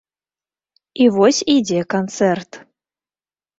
І 1.03 1.09
вось 1.17 1.39
ідзе 1.57 1.85
канцэрт. 1.97 2.51